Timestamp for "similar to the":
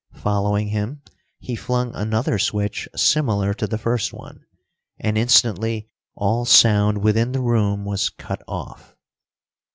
2.95-3.77